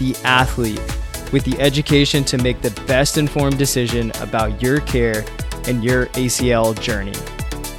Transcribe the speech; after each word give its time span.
the 0.00 0.16
athlete, 0.24 0.80
with 1.30 1.44
the 1.44 1.60
education 1.60 2.24
to 2.24 2.38
make 2.38 2.62
the 2.62 2.70
best 2.86 3.18
informed 3.18 3.58
decision 3.58 4.10
about 4.20 4.60
your 4.60 4.80
care 4.80 5.24
and 5.68 5.84
your 5.84 6.06
ACL 6.06 6.78
journey. 6.80 7.12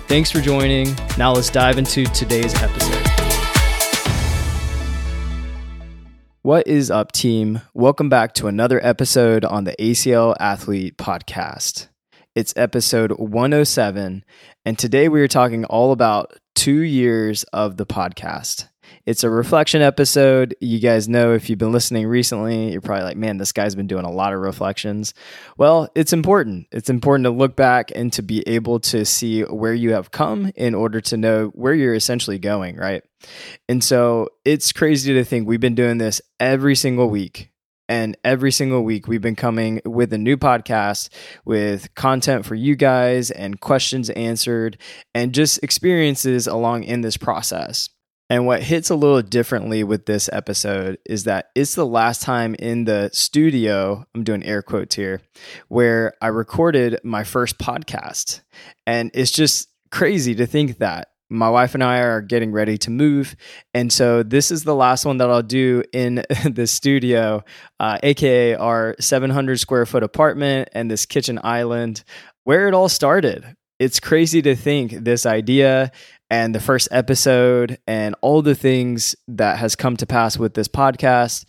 Thanks 0.08 0.32
for 0.32 0.40
joining. 0.40 0.96
Now 1.18 1.34
let's 1.34 1.50
dive 1.50 1.78
into 1.78 2.06
today's 2.06 2.54
episode. 2.62 3.08
What 6.44 6.68
is 6.68 6.90
up, 6.90 7.12
team? 7.12 7.62
Welcome 7.74 8.10
back 8.10 8.34
to 8.36 8.48
another 8.48 8.80
episode 8.84 9.44
on 9.44 9.64
the 9.64 9.76
ACL 9.80 10.36
Athlete 10.40 10.98
Podcast. 10.98 11.88
It's 12.36 12.54
episode 12.56 13.12
107, 13.12 14.24
and 14.64 14.80
today 14.80 15.10
we 15.10 15.22
are 15.22 15.28
talking 15.28 15.66
all 15.66 15.92
about 15.92 16.38
two 16.56 16.82
years 16.82 17.44
of 17.52 17.78
the 17.78 17.86
podcast. 17.86 18.68
It's 19.06 19.24
a 19.24 19.30
reflection 19.30 19.82
episode. 19.82 20.56
You 20.60 20.80
guys 20.80 21.10
know 21.10 21.34
if 21.34 21.50
you've 21.50 21.60
been 21.60 21.72
listening 21.72 22.06
recently, 22.08 22.72
you're 22.72 22.82
probably 22.82 23.06
like, 23.06 23.18
man, 23.18 23.38
this 23.38 23.52
guy's 23.52 23.76
been 23.76 23.88
doing 23.88 24.06
a 24.06 24.12
lot 24.12 24.34
of 24.34 24.40
reflections. 24.40 25.14
Well, 25.58 25.90
it's 25.96 26.14
important. 26.14 26.68
It's 26.72 26.90
important 26.90 27.26
to 27.26 27.32
look 27.32 27.56
back 27.56 27.92
and 27.96 28.14
to 28.14 28.22
be 28.22 28.48
able 28.48 28.80
to 28.82 29.04
see 29.06 29.42
where 29.42 29.74
you 29.74 29.94
have 29.94 30.12
come 30.12 30.52
in 30.56 30.76
order 30.76 31.02
to 31.02 31.18
know 31.18 31.48
where 31.48 31.74
you're 31.74 31.96
essentially 31.96 32.38
going, 32.40 32.76
right? 32.76 33.04
And 33.68 33.84
so 33.84 34.30
it's 34.46 34.72
crazy 34.72 35.14
to 35.14 35.24
think 35.24 35.48
we've 35.48 35.60
been 35.60 35.76
doing 35.76 35.98
this 35.98 36.22
every 36.40 36.76
single 36.76 37.10
week. 37.10 37.50
And 37.90 38.16
every 38.24 38.54
single 38.54 38.86
week, 38.86 39.08
we've 39.10 39.22
been 39.22 39.36
coming 39.36 39.82
with 39.84 40.14
a 40.14 40.18
new 40.18 40.38
podcast 40.38 41.10
with 41.44 41.94
content 41.94 42.46
for 42.46 42.56
you 42.56 42.78
guys 42.78 43.32
and 43.32 43.60
questions 43.60 44.10
answered 44.12 44.78
and 45.14 45.34
just 45.34 45.62
experiences 45.62 46.48
along 46.48 46.86
in 46.86 47.02
this 47.02 47.18
process. 47.18 47.90
And 48.32 48.46
what 48.46 48.64
hits 48.64 48.90
a 48.90 48.96
little 48.96 49.22
differently 49.22 49.84
with 49.84 50.06
this 50.06 50.30
episode 50.32 51.00
is 51.06 51.26
that 51.26 51.50
it's 51.54 51.76
the 51.76 51.86
last 51.86 52.22
time 52.22 52.56
in 52.56 52.86
the 52.86 53.10
studio, 53.12 54.06
I'm 54.16 54.24
doing 54.24 54.42
air 54.46 54.62
quotes 54.62 54.96
here, 54.96 55.20
where 55.68 56.14
I 56.22 56.28
recorded 56.28 56.98
my 57.04 57.26
first 57.26 57.58
podcast. 57.58 58.40
And 58.88 59.12
it's 59.14 59.32
just 59.32 59.68
crazy 59.92 60.34
to 60.36 60.46
think 60.46 60.78
that. 60.78 61.10
My 61.30 61.50
wife 61.50 61.74
and 61.74 61.84
I 61.84 62.00
are 62.00 62.22
getting 62.22 62.54
ready 62.54 62.78
to 62.78 62.90
move. 62.90 63.36
And 63.74 63.92
so 63.92 64.24
this 64.24 64.50
is 64.50 64.64
the 64.64 64.76
last 64.76 65.04
one 65.04 65.18
that 65.18 65.30
I'll 65.30 65.44
do 65.44 65.84
in 65.92 66.24
the 66.50 66.68
studio, 66.68 67.44
uh, 67.82 67.98
AKA 68.02 68.56
our 68.56 68.96
700 69.02 69.60
square 69.60 69.86
foot 69.86 70.04
apartment 70.04 70.70
and 70.72 70.90
this 70.90 71.06
kitchen 71.06 71.38
island 71.44 72.06
where 72.46 72.70
it 72.70 72.74
all 72.74 72.88
started 72.88 73.58
it's 73.82 74.00
crazy 74.00 74.44
to 74.44 74.56
think 74.56 74.92
this 74.92 75.26
idea 75.26 75.92
and 76.30 76.54
the 76.54 76.60
first 76.60 76.88
episode 76.92 77.80
and 77.88 78.14
all 78.22 78.44
the 78.44 78.54
things 78.54 79.16
that 79.28 79.58
has 79.58 79.76
come 79.76 79.98
to 79.98 80.06
pass 80.06 80.38
with 80.38 80.54
this 80.54 80.68
podcast 80.68 81.46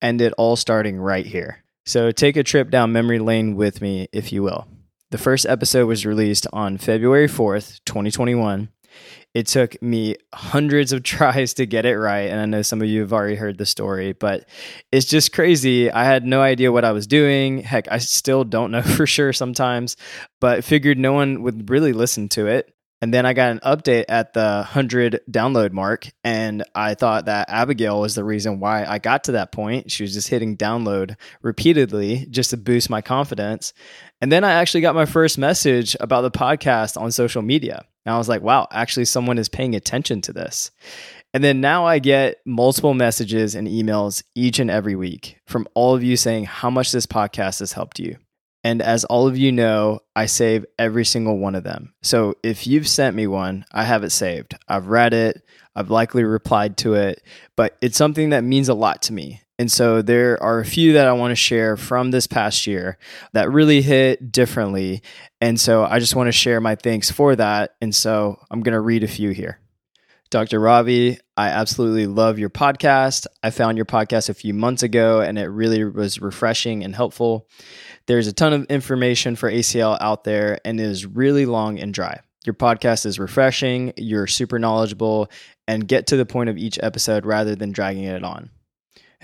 and 0.00 0.18
it 0.22 0.32
all 0.38 0.56
starting 0.56 0.96
right 0.96 1.26
here. 1.26 1.62
So 1.84 2.10
take 2.10 2.38
a 2.38 2.42
trip 2.42 2.70
down 2.70 2.92
memory 2.92 3.18
lane 3.18 3.54
with 3.54 3.82
me, 3.82 4.08
if 4.14 4.32
you 4.32 4.42
will. 4.42 4.66
The 5.10 5.18
first 5.18 5.44
episode 5.44 5.86
was 5.86 6.06
released 6.06 6.46
on 6.54 6.78
February 6.78 7.28
4th, 7.28 7.80
2021. 7.84 8.70
It 9.34 9.46
took 9.46 9.80
me 9.82 10.16
hundreds 10.32 10.92
of 10.92 11.02
tries 11.04 11.54
to 11.54 11.66
get 11.66 11.86
it 11.86 11.96
right. 11.96 12.30
And 12.30 12.40
I 12.40 12.46
know 12.46 12.62
some 12.62 12.80
of 12.80 12.88
you 12.88 13.00
have 13.00 13.12
already 13.12 13.36
heard 13.36 13.58
the 13.58 13.66
story, 13.66 14.12
but 14.12 14.48
it's 14.92 15.06
just 15.06 15.32
crazy. 15.32 15.90
I 15.90 16.04
had 16.04 16.24
no 16.24 16.40
idea 16.40 16.72
what 16.72 16.84
I 16.84 16.92
was 16.92 17.06
doing. 17.06 17.58
Heck, 17.58 17.90
I 17.90 17.98
still 17.98 18.44
don't 18.44 18.70
know 18.70 18.82
for 18.96 19.06
sure 19.06 19.32
sometimes, 19.32 19.96
but 20.40 20.64
figured 20.64 20.98
no 20.98 21.12
one 21.12 21.42
would 21.42 21.70
really 21.70 21.92
listen 21.92 22.28
to 22.30 22.46
it. 22.46 22.74
And 23.04 23.12
then 23.12 23.26
I 23.26 23.34
got 23.34 23.50
an 23.50 23.60
update 23.60 24.06
at 24.08 24.32
the 24.32 24.64
100 24.64 25.20
download 25.30 25.72
mark. 25.72 26.08
And 26.22 26.64
I 26.74 26.94
thought 26.94 27.26
that 27.26 27.50
Abigail 27.50 28.00
was 28.00 28.14
the 28.14 28.24
reason 28.24 28.60
why 28.60 28.86
I 28.86 28.98
got 28.98 29.24
to 29.24 29.32
that 29.32 29.52
point. 29.52 29.90
She 29.90 30.04
was 30.04 30.14
just 30.14 30.28
hitting 30.28 30.56
download 30.56 31.16
repeatedly 31.42 32.26
just 32.30 32.48
to 32.50 32.56
boost 32.56 32.88
my 32.88 33.02
confidence. 33.02 33.74
And 34.22 34.32
then 34.32 34.42
I 34.42 34.52
actually 34.52 34.80
got 34.80 34.94
my 34.94 35.04
first 35.04 35.36
message 35.36 35.94
about 36.00 36.22
the 36.22 36.30
podcast 36.30 36.98
on 36.98 37.12
social 37.12 37.42
media. 37.42 37.84
And 38.04 38.14
I 38.14 38.18
was 38.18 38.28
like, 38.28 38.42
wow, 38.42 38.68
actually, 38.70 39.06
someone 39.06 39.38
is 39.38 39.48
paying 39.48 39.74
attention 39.74 40.20
to 40.22 40.32
this. 40.32 40.70
And 41.32 41.42
then 41.42 41.60
now 41.60 41.84
I 41.84 41.98
get 41.98 42.36
multiple 42.46 42.94
messages 42.94 43.54
and 43.54 43.66
emails 43.66 44.22
each 44.34 44.58
and 44.58 44.70
every 44.70 44.94
week 44.94 45.38
from 45.46 45.66
all 45.74 45.94
of 45.94 46.04
you 46.04 46.16
saying 46.16 46.44
how 46.44 46.70
much 46.70 46.92
this 46.92 47.06
podcast 47.06 47.58
has 47.58 47.72
helped 47.72 47.98
you. 47.98 48.18
And 48.62 48.80
as 48.80 49.04
all 49.04 49.26
of 49.26 49.36
you 49.36 49.52
know, 49.52 50.00
I 50.16 50.26
save 50.26 50.64
every 50.78 51.04
single 51.04 51.38
one 51.38 51.54
of 51.54 51.64
them. 51.64 51.92
So 52.02 52.36
if 52.42 52.66
you've 52.66 52.88
sent 52.88 53.14
me 53.14 53.26
one, 53.26 53.66
I 53.70 53.84
have 53.84 54.04
it 54.04 54.10
saved. 54.10 54.54
I've 54.68 54.86
read 54.86 55.12
it, 55.12 55.42
I've 55.74 55.90
likely 55.90 56.24
replied 56.24 56.78
to 56.78 56.94
it, 56.94 57.22
but 57.56 57.76
it's 57.82 57.98
something 57.98 58.30
that 58.30 58.44
means 58.44 58.68
a 58.70 58.74
lot 58.74 59.02
to 59.02 59.12
me. 59.12 59.42
And 59.58 59.70
so 59.70 60.02
there 60.02 60.42
are 60.42 60.58
a 60.58 60.64
few 60.64 60.94
that 60.94 61.06
I 61.06 61.12
want 61.12 61.30
to 61.30 61.36
share 61.36 61.76
from 61.76 62.10
this 62.10 62.26
past 62.26 62.66
year 62.66 62.98
that 63.32 63.50
really 63.50 63.82
hit 63.82 64.32
differently. 64.32 65.02
And 65.40 65.60
so 65.60 65.84
I 65.84 66.00
just 66.00 66.16
want 66.16 66.26
to 66.28 66.32
share 66.32 66.60
my 66.60 66.74
thanks 66.74 67.10
for 67.10 67.36
that. 67.36 67.76
And 67.80 67.94
so 67.94 68.40
I'm 68.50 68.62
going 68.62 68.72
to 68.72 68.80
read 68.80 69.04
a 69.04 69.08
few 69.08 69.30
here. 69.30 69.60
Dr. 70.30 70.58
Ravi, 70.58 71.18
I 71.36 71.50
absolutely 71.50 72.08
love 72.08 72.40
your 72.40 72.50
podcast. 72.50 73.28
I 73.44 73.50
found 73.50 73.78
your 73.78 73.84
podcast 73.84 74.28
a 74.28 74.34
few 74.34 74.52
months 74.52 74.82
ago 74.82 75.20
and 75.20 75.38
it 75.38 75.46
really 75.46 75.84
was 75.84 76.20
refreshing 76.20 76.82
and 76.82 76.92
helpful. 76.92 77.48
There's 78.06 78.26
a 78.26 78.32
ton 78.32 78.52
of 78.52 78.64
information 78.64 79.36
for 79.36 79.48
ACL 79.48 79.96
out 80.00 80.24
there 80.24 80.58
and 80.64 80.80
it 80.80 80.86
is 80.86 81.06
really 81.06 81.46
long 81.46 81.78
and 81.78 81.94
dry. 81.94 82.20
Your 82.44 82.54
podcast 82.54 83.06
is 83.06 83.20
refreshing, 83.20 83.92
you're 83.96 84.26
super 84.26 84.58
knowledgeable, 84.58 85.30
and 85.68 85.86
get 85.86 86.08
to 86.08 86.16
the 86.16 86.26
point 86.26 86.50
of 86.50 86.58
each 86.58 86.80
episode 86.82 87.24
rather 87.24 87.54
than 87.54 87.70
dragging 87.70 88.04
it 88.04 88.24
on. 88.24 88.50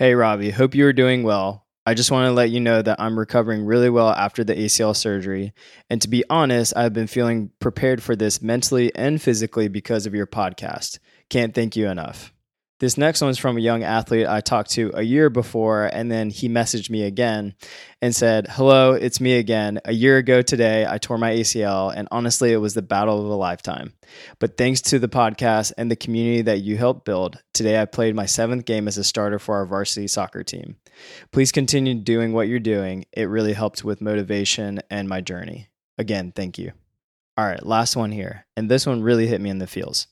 Hey, 0.01 0.15
Ravi, 0.15 0.49
hope 0.49 0.73
you 0.73 0.87
are 0.87 0.93
doing 0.93 1.21
well. 1.21 1.67
I 1.85 1.93
just 1.93 2.09
want 2.09 2.25
to 2.25 2.31
let 2.31 2.49
you 2.49 2.59
know 2.59 2.81
that 2.81 2.99
I'm 2.99 3.19
recovering 3.19 3.63
really 3.63 3.91
well 3.91 4.09
after 4.09 4.43
the 4.43 4.55
ACL 4.55 4.95
surgery. 4.95 5.53
And 5.91 6.01
to 6.01 6.07
be 6.07 6.23
honest, 6.27 6.75
I've 6.75 6.91
been 6.91 7.05
feeling 7.05 7.51
prepared 7.59 8.01
for 8.01 8.15
this 8.15 8.41
mentally 8.41 8.91
and 8.95 9.21
physically 9.21 9.67
because 9.67 10.07
of 10.07 10.15
your 10.15 10.25
podcast. 10.25 10.97
Can't 11.29 11.53
thank 11.53 11.75
you 11.75 11.87
enough. 11.87 12.33
This 12.81 12.97
next 12.97 13.21
one 13.21 13.29
is 13.29 13.37
from 13.37 13.57
a 13.57 13.61
young 13.61 13.83
athlete 13.83 14.25
I 14.25 14.41
talked 14.41 14.71
to 14.71 14.89
a 14.95 15.03
year 15.03 15.29
before, 15.29 15.85
and 15.93 16.11
then 16.11 16.31
he 16.31 16.49
messaged 16.49 16.89
me 16.89 17.03
again 17.03 17.53
and 18.01 18.15
said, 18.15 18.47
Hello, 18.49 18.93
it's 18.93 19.21
me 19.21 19.37
again. 19.37 19.79
A 19.85 19.93
year 19.93 20.17
ago 20.17 20.41
today, 20.41 20.87
I 20.89 20.97
tore 20.97 21.19
my 21.19 21.29
ACL, 21.29 21.93
and 21.95 22.07
honestly, 22.09 22.51
it 22.51 22.57
was 22.57 22.73
the 22.73 22.81
battle 22.81 23.19
of 23.19 23.27
a 23.27 23.35
lifetime. 23.35 23.93
But 24.39 24.57
thanks 24.57 24.81
to 24.81 24.97
the 24.97 25.07
podcast 25.07 25.73
and 25.77 25.91
the 25.91 25.95
community 25.95 26.41
that 26.41 26.61
you 26.61 26.75
helped 26.75 27.05
build, 27.05 27.39
today 27.53 27.79
I 27.79 27.85
played 27.85 28.15
my 28.15 28.25
seventh 28.25 28.65
game 28.65 28.87
as 28.87 28.97
a 28.97 29.03
starter 29.03 29.37
for 29.37 29.57
our 29.57 29.67
varsity 29.67 30.07
soccer 30.07 30.41
team. 30.41 30.77
Please 31.31 31.51
continue 31.51 31.93
doing 31.93 32.33
what 32.33 32.47
you're 32.47 32.59
doing. 32.59 33.05
It 33.13 33.29
really 33.29 33.53
helped 33.53 33.83
with 33.83 34.01
motivation 34.01 34.79
and 34.89 35.07
my 35.07 35.21
journey. 35.21 35.67
Again, 35.99 36.33
thank 36.35 36.57
you. 36.57 36.71
All 37.37 37.45
right, 37.45 37.63
last 37.63 37.95
one 37.95 38.11
here. 38.11 38.47
And 38.57 38.71
this 38.71 38.87
one 38.87 39.03
really 39.03 39.27
hit 39.27 39.39
me 39.39 39.51
in 39.51 39.59
the 39.59 39.67
feels. 39.67 40.07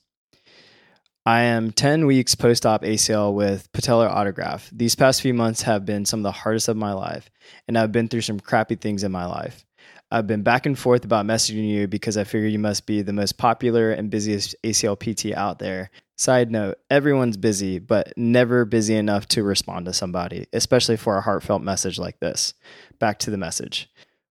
I 1.30 1.42
am 1.42 1.70
10 1.70 2.06
weeks 2.06 2.34
post 2.34 2.66
op 2.66 2.82
ACL 2.82 3.32
with 3.32 3.70
patellar 3.70 4.12
autograft. 4.12 4.68
These 4.72 4.96
past 4.96 5.22
few 5.22 5.32
months 5.32 5.62
have 5.62 5.86
been 5.86 6.04
some 6.04 6.18
of 6.18 6.24
the 6.24 6.32
hardest 6.32 6.66
of 6.66 6.76
my 6.76 6.92
life, 6.92 7.30
and 7.68 7.78
I've 7.78 7.92
been 7.92 8.08
through 8.08 8.22
some 8.22 8.40
crappy 8.40 8.74
things 8.74 9.04
in 9.04 9.12
my 9.12 9.26
life. 9.26 9.64
I've 10.10 10.26
been 10.26 10.42
back 10.42 10.66
and 10.66 10.76
forth 10.76 11.04
about 11.04 11.26
messaging 11.26 11.68
you 11.68 11.86
because 11.86 12.16
I 12.16 12.24
figure 12.24 12.48
you 12.48 12.58
must 12.58 12.84
be 12.84 13.02
the 13.02 13.12
most 13.12 13.38
popular 13.38 13.92
and 13.92 14.10
busiest 14.10 14.56
ACL 14.64 14.98
PT 14.98 15.32
out 15.32 15.60
there. 15.60 15.90
Side 16.16 16.50
note 16.50 16.78
everyone's 16.90 17.36
busy, 17.36 17.78
but 17.78 18.12
never 18.16 18.64
busy 18.64 18.96
enough 18.96 19.28
to 19.28 19.44
respond 19.44 19.86
to 19.86 19.92
somebody, 19.92 20.48
especially 20.52 20.96
for 20.96 21.16
a 21.16 21.22
heartfelt 21.22 21.62
message 21.62 21.96
like 21.96 22.18
this. 22.18 22.54
Back 22.98 23.20
to 23.20 23.30
the 23.30 23.38
message. 23.38 23.88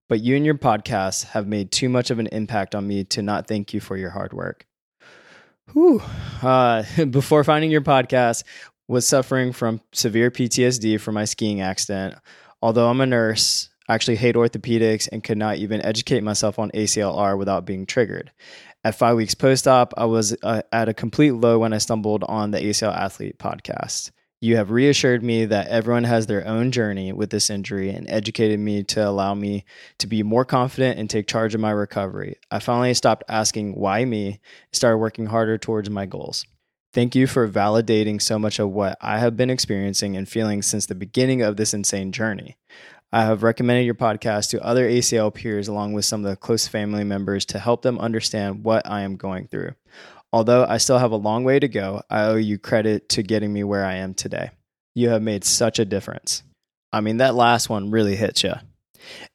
But 0.10 0.20
you 0.20 0.36
and 0.36 0.46
your 0.46 0.56
podcast 0.56 1.28
have 1.28 1.48
made 1.48 1.72
too 1.72 1.88
much 1.88 2.12
of 2.12 2.20
an 2.20 2.28
impact 2.28 2.76
on 2.76 2.86
me 2.86 3.06
to 3.06 3.22
not 3.22 3.48
thank 3.48 3.74
you 3.74 3.80
for 3.80 3.96
your 3.96 4.10
hard 4.10 4.34
work. 4.34 4.66
Whew. 5.74 6.02
Uh, 6.42 6.84
before 7.10 7.44
finding 7.44 7.72
your 7.72 7.82
podcast, 7.82 8.44
was 8.88 9.08
suffering 9.08 9.54
from 9.54 9.82
severe 9.94 10.32
PTSD 10.32 11.00
from 11.00 11.14
my 11.14 11.26
skiing 11.26 11.62
accident. 11.62 12.16
Although 12.62 12.90
I'm 12.90 13.02
a 13.02 13.06
nurse, 13.06 13.70
I 13.88 13.94
actually 13.94 14.18
hate 14.18 14.36
orthopedics 14.36 15.08
and 15.12 15.24
could 15.24 15.38
not 15.38 15.58
even 15.58 15.82
educate 15.86 16.24
myself 16.24 16.60
on 16.60 16.72
ACLR 16.72 17.38
without 17.38 17.66
being 17.66 17.86
triggered. 17.86 18.32
At 18.84 18.96
five 18.96 19.16
weeks 19.16 19.36
post 19.36 19.68
op, 19.68 19.94
I 19.98 20.06
was 20.06 20.36
uh, 20.42 20.62
at 20.72 20.90
a 20.90 20.94
complete 20.94 21.32
low 21.32 21.60
when 21.60 21.74
I 21.74 21.78
stumbled 21.78 22.24
on 22.24 22.52
the 22.52 22.60
ACL 22.60 22.96
Athlete 22.96 23.38
podcast. 23.38 24.12
You 24.42 24.56
have 24.56 24.72
reassured 24.72 25.22
me 25.22 25.44
that 25.46 25.68
everyone 25.68 26.06
has 26.06 26.28
their 26.28 26.48
own 26.48 26.72
journey 26.72 27.12
with 27.12 27.30
this 27.30 27.50
injury 27.50 27.90
and 27.90 28.10
educated 28.10 28.58
me 28.58 28.84
to 28.84 29.06
allow 29.06 29.34
me 29.34 29.66
to 29.98 30.08
be 30.08 30.24
more 30.24 30.46
confident 30.46 30.98
and 30.98 31.10
take 31.10 31.28
charge 31.28 31.54
of 31.54 31.60
my 31.60 31.72
recovery. 31.72 32.38
I 32.50 32.60
finally 32.60 32.94
stopped 32.94 33.26
asking 33.28 33.76
why 33.76 34.06
me 34.06 34.28
and 34.28 34.40
started 34.72 35.00
working 35.00 35.26
harder 35.26 35.58
towards 35.58 35.90
my 35.90 36.06
goals. 36.06 36.46
Thank 36.94 37.16
you 37.16 37.28
for 37.28 37.50
validating 37.50 38.22
so 38.22 38.40
much 38.40 38.60
of 38.60 38.70
what 38.70 38.98
I 39.02 39.20
have 39.20 39.36
been 39.36 39.50
experiencing 39.50 40.16
and 40.16 40.28
feeling 40.28 40.62
since 40.62 40.86
the 40.86 40.96
beginning 40.96 41.42
of 41.42 41.58
this 41.58 41.74
insane 41.74 42.14
journey. 42.14 42.56
I 43.12 43.26
have 43.26 43.44
recommended 43.44 43.86
your 43.86 43.96
podcast 43.96 44.52
to 44.52 44.64
other 44.64 44.88
ACL 44.88 45.34
peers 45.34 45.68
along 45.68 45.94
with 45.94 46.06
some 46.06 46.24
of 46.24 46.30
the 46.30 46.38
close 46.38 46.66
family 46.66 47.04
members 47.04 47.46
to 47.48 47.60
help 47.60 47.82
them 47.82 48.00
understand 48.00 48.64
what 48.64 48.88
I 48.90 49.02
am 49.02 49.18
going 49.18 49.48
through. 49.48 49.74
Although 50.32 50.66
I 50.66 50.78
still 50.78 51.00
have 51.00 51.12
a 51.12 51.18
long 51.18 51.44
way 51.44 51.60
to 51.60 51.68
go, 51.68 52.02
I 52.10 52.26
owe 52.26 52.36
you 52.36 52.58
credit 52.60 53.10
to 53.10 53.24
getting 53.24 53.52
me 53.52 53.64
where 53.64 53.84
I 53.84 53.96
am 53.96 54.14
today. 54.14 54.52
You 54.94 55.10
have 55.10 55.22
made 55.22 55.44
such 55.44 55.80
a 55.80 55.86
difference. 55.86 56.44
I 56.92 57.02
mean, 57.02 57.18
that 57.18 57.36
last 57.36 57.70
one 57.70 57.92
really 57.92 58.16
hits 58.16 58.44
you. 58.44 58.54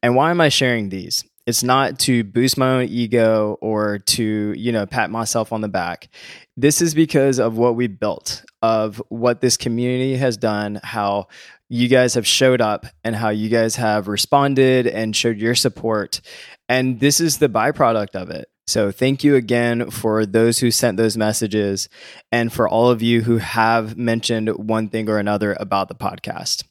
And 0.02 0.14
why 0.14 0.30
am 0.30 0.40
I 0.40 0.48
sharing 0.48 0.88
these? 0.88 1.24
It's 1.46 1.62
not 1.62 1.98
to 2.00 2.24
boost 2.24 2.56
my 2.56 2.68
own 2.76 2.88
ego 2.88 3.58
or 3.60 3.98
to, 3.98 4.54
you 4.56 4.72
know, 4.72 4.86
pat 4.86 5.10
myself 5.10 5.52
on 5.52 5.60
the 5.60 5.68
back. 5.68 6.08
This 6.56 6.80
is 6.80 6.94
because 6.94 7.38
of 7.38 7.58
what 7.58 7.76
we 7.76 7.86
built, 7.86 8.44
of 8.62 9.02
what 9.08 9.40
this 9.40 9.56
community 9.56 10.16
has 10.16 10.36
done, 10.36 10.80
how 10.82 11.26
you 11.68 11.88
guys 11.88 12.14
have 12.14 12.26
showed 12.26 12.60
up 12.60 12.86
and 13.02 13.14
how 13.14 13.28
you 13.28 13.50
guys 13.50 13.76
have 13.76 14.08
responded 14.08 14.86
and 14.86 15.14
showed 15.14 15.38
your 15.38 15.54
support. 15.54 16.20
And 16.68 17.00
this 17.00 17.20
is 17.20 17.38
the 17.38 17.48
byproduct 17.48 18.14
of 18.14 18.30
it. 18.30 18.48
So 18.66 18.90
thank 18.90 19.22
you 19.22 19.34
again 19.36 19.90
for 19.90 20.24
those 20.24 20.58
who 20.58 20.70
sent 20.70 20.96
those 20.96 21.16
messages 21.16 21.88
and 22.32 22.52
for 22.52 22.68
all 22.68 22.88
of 22.88 23.02
you 23.02 23.22
who 23.22 23.36
have 23.36 23.96
mentioned 23.96 24.48
one 24.50 24.88
thing 24.88 25.08
or 25.08 25.18
another 25.18 25.56
about 25.60 25.88
the 25.88 25.94
podcast. 25.94 26.64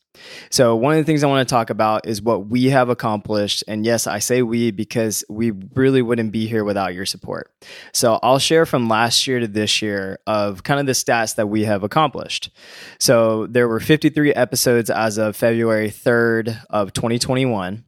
So, 0.52 0.76
one 0.76 0.94
of 0.94 1.00
the 1.00 1.04
things 1.06 1.24
I 1.24 1.28
want 1.28 1.48
to 1.48 1.52
talk 1.52 1.70
about 1.70 2.08
is 2.08 2.22
what 2.22 2.48
we 2.48 2.66
have 2.66 2.90
accomplished. 2.90 3.64
And 3.68 3.86
yes, 3.86 4.06
I 4.06 4.20
say 4.20 4.42
we 4.42 4.72
because 4.72 5.24
we 5.30 5.52
really 5.74 6.02
wouldn't 6.02 6.32
be 6.32 6.48
here 6.48 6.64
without 6.64 6.94
your 6.94 7.06
support. 7.06 7.52
So, 7.94 8.20
I'll 8.22 8.40
share 8.40 8.66
from 8.66 8.88
last 8.88 9.26
year 9.26 9.40
to 9.40 9.48
this 9.48 9.82
year 9.82 10.20
of 10.28 10.64
kind 10.64 10.80
of 10.80 10.86
the 10.86 10.92
stats 10.92 11.36
that 11.36 11.48
we 11.48 11.64
have 11.66 11.84
accomplished. 11.84 12.52
So, 13.00 13.48
there 13.48 13.68
were 13.68 13.80
53 13.80 14.34
episodes 14.34 14.90
as 14.90 15.18
of 15.18 15.36
February 15.36 15.90
3rd 15.90 16.64
of 16.70 16.94
2021. 16.94 17.84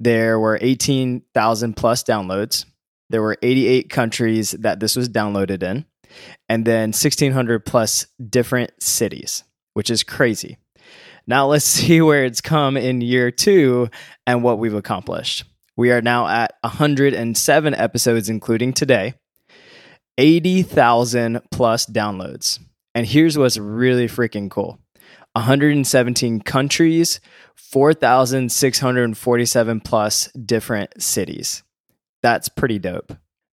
There 0.00 0.40
were 0.40 0.58
18,000 0.60 1.76
plus 1.76 2.02
downloads. 2.02 2.64
There 3.10 3.22
were 3.22 3.36
88 3.42 3.90
countries 3.90 4.52
that 4.52 4.80
this 4.80 4.96
was 4.96 5.08
downloaded 5.08 5.62
in, 5.62 5.84
and 6.48 6.64
then 6.64 6.90
1,600 6.90 7.66
plus 7.66 8.06
different 8.28 8.70
cities, 8.80 9.44
which 9.74 9.90
is 9.90 10.04
crazy. 10.04 10.58
Now 11.26 11.46
let's 11.46 11.64
see 11.66 12.00
where 12.00 12.24
it's 12.24 12.40
come 12.40 12.76
in 12.76 13.00
year 13.00 13.30
two 13.30 13.88
and 14.26 14.42
what 14.42 14.58
we've 14.58 14.74
accomplished. 14.74 15.44
We 15.76 15.90
are 15.90 16.02
now 16.02 16.28
at 16.28 16.54
107 16.62 17.74
episodes, 17.74 18.28
including 18.28 18.74
today, 18.74 19.14
80,000 20.18 21.40
plus 21.50 21.86
downloads. 21.86 22.58
And 22.94 23.06
here's 23.06 23.38
what's 23.38 23.56
really 23.56 24.06
freaking 24.06 24.50
cool 24.50 24.78
117 25.32 26.40
countries, 26.40 27.20
4,647 27.56 29.80
plus 29.80 30.30
different 30.32 31.02
cities. 31.02 31.62
That's 32.22 32.48
pretty 32.48 32.78
dope. 32.78 33.12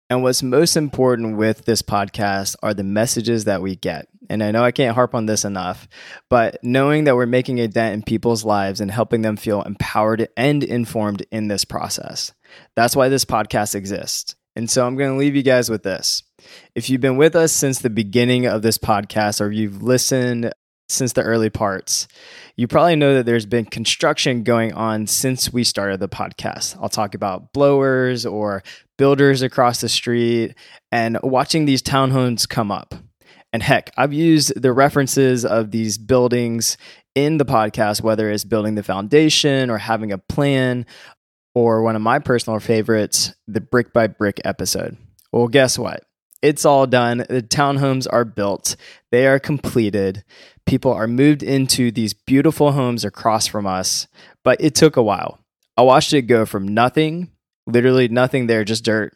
And 0.09 0.21
what's 0.21 0.43
most 0.43 0.77
important 0.77 1.37
with 1.37 1.65
this 1.65 1.81
podcast 1.81 2.55
are 2.61 2.73
the 2.73 2.83
messages 2.83 3.45
that 3.45 3.61
we 3.61 3.75
get. 3.75 4.07
And 4.29 4.43
I 4.43 4.51
know 4.51 4.63
I 4.63 4.71
can't 4.71 4.95
harp 4.95 5.15
on 5.15 5.25
this 5.25 5.45
enough, 5.45 5.87
but 6.29 6.57
knowing 6.63 7.03
that 7.03 7.15
we're 7.15 7.25
making 7.25 7.59
a 7.59 7.67
dent 7.67 7.93
in 7.93 8.03
people's 8.03 8.43
lives 8.43 8.81
and 8.81 8.91
helping 8.91 9.21
them 9.21 9.35
feel 9.35 9.61
empowered 9.63 10.27
and 10.37 10.63
informed 10.63 11.25
in 11.31 11.47
this 11.47 11.65
process. 11.65 12.33
That's 12.75 12.95
why 12.95 13.09
this 13.09 13.25
podcast 13.25 13.75
exists. 13.75 14.35
And 14.55 14.69
so 14.69 14.85
I'm 14.85 14.95
going 14.95 15.11
to 15.11 15.17
leave 15.17 15.35
you 15.35 15.43
guys 15.43 15.69
with 15.69 15.83
this. 15.83 16.23
If 16.75 16.89
you've 16.89 17.01
been 17.01 17.17
with 17.17 17.35
us 17.35 17.51
since 17.51 17.79
the 17.79 17.89
beginning 17.89 18.45
of 18.45 18.61
this 18.61 18.77
podcast 18.77 19.41
or 19.41 19.51
you've 19.51 19.83
listened 19.83 20.53
since 20.87 21.13
the 21.13 21.23
early 21.23 21.49
parts, 21.49 22.07
you 22.55 22.67
probably 22.67 22.95
know 22.95 23.15
that 23.15 23.25
there's 23.25 23.45
been 23.45 23.65
construction 23.65 24.43
going 24.43 24.73
on 24.73 25.07
since 25.07 25.51
we 25.51 25.63
started 25.63 25.99
the 25.99 26.09
podcast. 26.09 26.77
I'll 26.81 26.89
talk 26.89 27.15
about 27.15 27.53
blowers 27.53 28.25
or 28.25 28.63
builders 28.97 29.41
across 29.41 29.81
the 29.81 29.89
street 29.89 30.55
and 30.91 31.17
watching 31.23 31.65
these 31.65 31.81
townhomes 31.81 32.47
come 32.47 32.71
up. 32.71 32.95
And 33.51 33.63
heck, 33.63 33.91
I've 33.97 34.13
used 34.13 34.61
the 34.61 34.73
references 34.73 35.45
of 35.45 35.71
these 35.71 35.97
buildings 35.97 36.77
in 37.15 37.37
the 37.37 37.45
podcast, 37.45 38.01
whether 38.01 38.29
it's 38.29 38.43
building 38.43 38.75
the 38.75 38.83
foundation 38.83 39.69
or 39.69 39.77
having 39.77 40.11
a 40.11 40.17
plan, 40.17 40.85
or 41.53 41.81
one 41.81 41.95
of 41.95 42.01
my 42.01 42.19
personal 42.19 42.59
favorites, 42.59 43.33
the 43.47 43.61
brick 43.61 43.93
by 43.93 44.07
brick 44.07 44.41
episode. 44.43 44.97
Well, 45.31 45.47
guess 45.47 45.79
what? 45.79 46.03
It's 46.41 46.65
all 46.65 46.85
done. 46.85 47.25
The 47.29 47.41
townhomes 47.41 48.07
are 48.11 48.25
built, 48.25 48.75
they 49.11 49.27
are 49.27 49.39
completed. 49.39 50.23
People 50.65 50.91
are 50.91 51.07
moved 51.07 51.43
into 51.43 51.91
these 51.91 52.13
beautiful 52.13 52.71
homes 52.71 53.05
across 53.05 53.45
from 53.45 53.67
us, 53.67 54.07
but 54.43 54.59
it 54.59 54.73
took 54.73 54.97
a 54.97 55.03
while. 55.03 55.39
I 55.77 55.83
watched 55.83 56.11
it 56.11 56.23
go 56.23 56.45
from 56.45 56.67
nothing 56.67 57.29
literally 57.67 58.07
nothing 58.07 58.47
there, 58.47 58.63
just 58.63 58.83
dirt, 58.83 59.13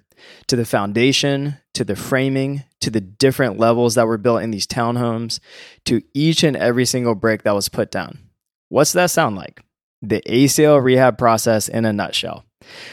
to 0.48 0.56
the 0.56 0.66
foundation, 0.66 1.58
to 1.74 1.84
the 1.84 1.96
framing, 1.96 2.64
to 2.82 2.90
the 2.90 3.02
different 3.02 3.58
levels 3.58 3.96
that 3.96 4.08
were 4.08 4.18
built 4.18 4.42
in 4.42 4.52
these 4.52 4.68
townhomes, 4.68 5.40
to 5.86 6.02
each 6.14 6.44
and 6.44 6.56
every 6.58 6.86
single 6.86 7.16
brick 7.16 7.44
that 7.44 7.56
was 7.56 7.70
put 7.70 7.92
down. 7.92 8.20
What's 8.70 8.94
that 8.94 9.12
sound 9.12 9.36
like? 9.36 9.62
The 10.02 10.22
ACL 10.22 10.82
rehab 10.84 11.18
process 11.18 11.68
in 11.68 11.86
a 11.86 11.94
nutshell. 11.94 12.46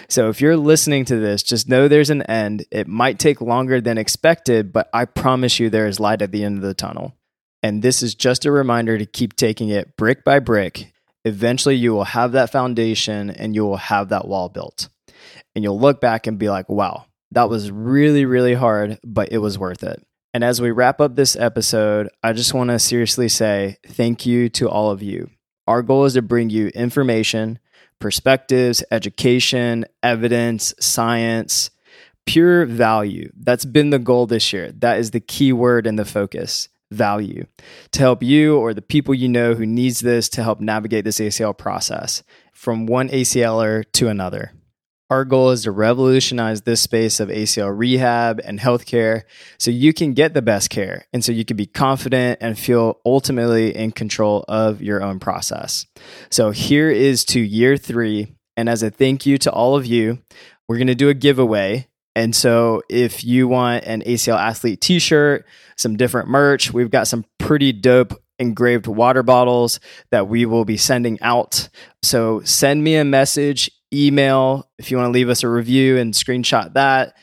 So, 0.08 0.28
if 0.28 0.40
you're 0.40 0.56
listening 0.56 1.04
to 1.06 1.16
this, 1.16 1.42
just 1.42 1.68
know 1.68 1.88
there's 1.88 2.10
an 2.10 2.22
end. 2.22 2.64
It 2.70 2.88
might 2.88 3.18
take 3.18 3.40
longer 3.40 3.80
than 3.80 3.98
expected, 3.98 4.72
but 4.72 4.88
I 4.92 5.04
promise 5.04 5.58
you 5.58 5.70
there 5.70 5.86
is 5.86 6.00
light 6.00 6.22
at 6.22 6.32
the 6.32 6.44
end 6.44 6.56
of 6.56 6.62
the 6.62 6.74
tunnel. 6.74 7.14
And 7.62 7.82
this 7.82 8.02
is 8.02 8.14
just 8.14 8.44
a 8.44 8.52
reminder 8.52 8.98
to 8.98 9.06
keep 9.06 9.34
taking 9.34 9.68
it 9.70 9.96
brick 9.96 10.24
by 10.24 10.38
brick. 10.38 10.92
Eventually, 11.24 11.74
you 11.74 11.92
will 11.92 12.04
have 12.04 12.32
that 12.32 12.50
foundation 12.50 13.30
and 13.30 13.54
you 13.54 13.64
will 13.64 13.76
have 13.76 14.10
that 14.10 14.28
wall 14.28 14.48
built 14.48 14.88
and 15.56 15.64
you'll 15.64 15.80
look 15.80 16.00
back 16.00 16.26
and 16.26 16.38
be 16.38 16.50
like, 16.50 16.68
wow, 16.68 17.06
that 17.32 17.48
was 17.48 17.70
really, 17.70 18.24
really 18.24 18.54
hard, 18.54 19.00
but 19.02 19.32
it 19.32 19.38
was 19.38 19.58
worth 19.58 19.82
it. 19.82 20.06
And 20.34 20.44
as 20.44 20.60
we 20.60 20.70
wrap 20.70 21.00
up 21.00 21.16
this 21.16 21.34
episode, 21.34 22.10
I 22.22 22.34
just 22.34 22.52
want 22.52 22.68
to 22.68 22.78
seriously 22.78 23.28
say 23.28 23.78
thank 23.86 24.26
you 24.26 24.50
to 24.50 24.68
all 24.68 24.90
of 24.90 25.02
you. 25.02 25.30
Our 25.66 25.82
goal 25.82 26.04
is 26.04 26.12
to 26.12 26.22
bring 26.22 26.50
you 26.50 26.68
information, 26.68 27.58
perspectives, 27.98 28.82
education, 28.90 29.84
evidence, 30.02 30.74
science, 30.80 31.70
pure 32.26 32.66
value. 32.66 33.30
That's 33.36 33.64
been 33.64 33.90
the 33.90 33.98
goal 33.98 34.26
this 34.26 34.52
year. 34.52 34.72
That 34.72 34.98
is 34.98 35.12
the 35.12 35.20
key 35.20 35.52
word 35.52 35.86
and 35.86 35.98
the 35.98 36.04
focus 36.04 36.68
value 36.90 37.46
to 37.92 37.98
help 38.00 38.22
you 38.22 38.56
or 38.56 38.72
the 38.72 38.82
people 38.82 39.14
you 39.14 39.28
know 39.28 39.54
who 39.54 39.66
needs 39.66 40.00
this 40.00 40.28
to 40.30 40.42
help 40.42 40.60
navigate 40.60 41.04
this 41.04 41.18
ACL 41.18 41.56
process 41.56 42.22
from 42.52 42.86
one 42.86 43.08
ACLer 43.08 43.84
to 43.92 44.08
another. 44.08 44.52
Our 45.08 45.24
goal 45.24 45.50
is 45.50 45.62
to 45.62 45.70
revolutionize 45.70 46.62
this 46.62 46.80
space 46.80 47.20
of 47.20 47.28
ACL 47.28 47.72
rehab 47.76 48.40
and 48.42 48.58
healthcare 48.58 49.22
so 49.56 49.70
you 49.70 49.92
can 49.92 50.14
get 50.14 50.34
the 50.34 50.42
best 50.42 50.68
care 50.68 51.06
and 51.12 51.24
so 51.24 51.30
you 51.30 51.44
can 51.44 51.56
be 51.56 51.66
confident 51.66 52.38
and 52.40 52.58
feel 52.58 52.98
ultimately 53.06 53.74
in 53.74 53.92
control 53.92 54.44
of 54.48 54.82
your 54.82 55.04
own 55.04 55.20
process. 55.20 55.86
So, 56.28 56.50
here 56.50 56.90
is 56.90 57.24
to 57.26 57.40
year 57.40 57.76
three. 57.76 58.34
And 58.56 58.68
as 58.68 58.82
a 58.82 58.90
thank 58.90 59.26
you 59.26 59.38
to 59.38 59.52
all 59.52 59.76
of 59.76 59.86
you, 59.86 60.18
we're 60.66 60.78
going 60.78 60.86
to 60.88 60.94
do 60.96 61.08
a 61.08 61.14
giveaway. 61.14 61.86
And 62.16 62.34
so, 62.34 62.82
if 62.90 63.22
you 63.22 63.46
want 63.46 63.84
an 63.84 64.02
ACL 64.02 64.38
athlete 64.38 64.80
t 64.80 64.98
shirt, 64.98 65.46
some 65.76 65.96
different 65.96 66.28
merch, 66.28 66.72
we've 66.72 66.90
got 66.90 67.06
some 67.06 67.24
pretty 67.38 67.72
dope 67.72 68.20
engraved 68.40 68.88
water 68.88 69.22
bottles 69.22 69.78
that 70.10 70.26
we 70.26 70.46
will 70.46 70.64
be 70.64 70.76
sending 70.76 71.20
out. 71.22 71.68
So, 72.02 72.40
send 72.40 72.82
me 72.82 72.96
a 72.96 73.04
message 73.04 73.70
email 74.04 74.68
if 74.78 74.90
you 74.90 74.96
want 74.96 75.08
to 75.08 75.12
leave 75.12 75.28
us 75.28 75.42
a 75.42 75.48
review 75.48 75.96
and 75.98 76.12
screenshot 76.14 76.74
that 76.74 77.16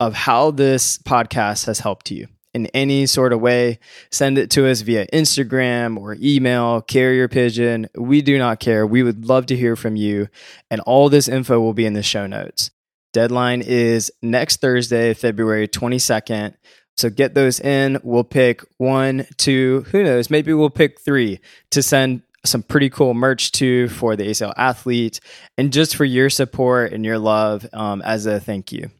of 0.00 0.14
how 0.14 0.50
this 0.50 0.98
podcast 0.98 1.66
has 1.66 1.78
helped 1.78 2.10
you 2.10 2.28
in 2.52 2.66
any 2.68 3.04
sort 3.06 3.32
of 3.32 3.40
way. 3.40 3.78
Send 4.10 4.38
it 4.38 4.50
to 4.52 4.68
us 4.68 4.80
via 4.80 5.06
Instagram 5.08 5.98
or 5.98 6.16
email, 6.20 6.80
carrier 6.80 7.28
pigeon. 7.28 7.88
We 7.96 8.22
do 8.22 8.38
not 8.38 8.60
care. 8.60 8.86
We 8.86 9.02
would 9.02 9.26
love 9.26 9.46
to 9.46 9.56
hear 9.56 9.76
from 9.76 9.96
you. 9.96 10.28
And 10.70 10.80
all 10.82 11.08
this 11.08 11.28
info 11.28 11.60
will 11.60 11.74
be 11.74 11.86
in 11.86 11.94
the 11.94 12.02
show 12.02 12.26
notes. 12.26 12.70
Deadline 13.12 13.62
is 13.62 14.10
next 14.22 14.60
Thursday, 14.60 15.14
February 15.14 15.68
22nd. 15.68 16.54
So 16.96 17.10
get 17.10 17.34
those 17.34 17.60
in. 17.60 18.00
We'll 18.04 18.24
pick 18.24 18.62
one, 18.78 19.26
two, 19.36 19.84
who 19.90 20.04
knows? 20.04 20.30
Maybe 20.30 20.52
we'll 20.52 20.70
pick 20.70 21.00
three 21.00 21.40
to 21.70 21.82
send 21.82 22.22
some 22.44 22.62
pretty 22.62 22.90
cool 22.90 23.14
merch 23.14 23.52
too 23.52 23.88
for 23.88 24.16
the 24.16 24.24
ACL 24.24 24.52
athlete 24.56 25.20
and 25.56 25.72
just 25.72 25.96
for 25.96 26.04
your 26.04 26.30
support 26.30 26.92
and 26.92 27.04
your 27.04 27.18
love 27.18 27.66
um, 27.72 28.02
as 28.02 28.26
a 28.26 28.40
thank 28.40 28.72
you. 28.72 28.90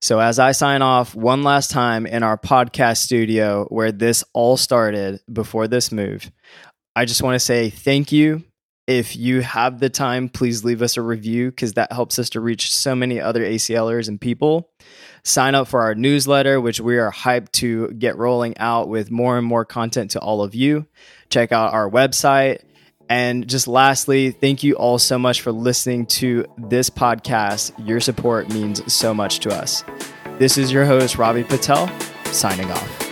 So, 0.00 0.20
as 0.20 0.38
I 0.38 0.52
sign 0.52 0.82
off 0.82 1.14
one 1.14 1.42
last 1.42 1.70
time 1.70 2.06
in 2.06 2.22
our 2.22 2.36
podcast 2.36 2.98
studio 2.98 3.64
where 3.70 3.90
this 3.90 4.22
all 4.34 4.58
started 4.58 5.20
before 5.32 5.66
this 5.66 5.90
move, 5.90 6.30
I 6.94 7.06
just 7.06 7.22
want 7.22 7.36
to 7.36 7.40
say 7.40 7.70
thank 7.70 8.12
you. 8.12 8.44
If 8.86 9.16
you 9.16 9.40
have 9.40 9.80
the 9.80 9.88
time, 9.88 10.28
please 10.28 10.62
leave 10.62 10.82
us 10.82 10.98
a 10.98 11.02
review 11.02 11.50
because 11.50 11.72
that 11.72 11.90
helps 11.90 12.18
us 12.18 12.28
to 12.30 12.40
reach 12.40 12.70
so 12.70 12.94
many 12.94 13.18
other 13.18 13.40
ACLers 13.40 14.08
and 14.08 14.20
people. 14.20 14.68
Sign 15.24 15.54
up 15.54 15.68
for 15.68 15.80
our 15.80 15.94
newsletter, 15.94 16.60
which 16.60 16.80
we 16.80 16.98
are 16.98 17.10
hyped 17.10 17.52
to 17.52 17.90
get 17.92 18.18
rolling 18.18 18.58
out 18.58 18.90
with 18.90 19.10
more 19.10 19.38
and 19.38 19.46
more 19.46 19.64
content 19.64 20.10
to 20.10 20.20
all 20.20 20.42
of 20.42 20.54
you. 20.54 20.86
Check 21.30 21.50
out 21.50 21.72
our 21.72 21.88
website. 21.88 22.60
And 23.08 23.46
just 23.48 23.68
lastly, 23.68 24.30
thank 24.30 24.62
you 24.62 24.74
all 24.74 24.98
so 24.98 25.18
much 25.18 25.42
for 25.42 25.52
listening 25.52 26.06
to 26.06 26.46
this 26.56 26.90
podcast. 26.90 27.72
Your 27.86 28.00
support 28.00 28.48
means 28.48 28.92
so 28.92 29.12
much 29.12 29.40
to 29.40 29.50
us. 29.50 29.84
This 30.38 30.58
is 30.58 30.72
your 30.72 30.84
host, 30.84 31.16
Ravi 31.16 31.44
Patel, 31.44 31.88
signing 32.32 32.70
off. 32.70 33.03